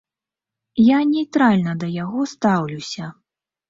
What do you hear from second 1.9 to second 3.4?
яго стаўлюся.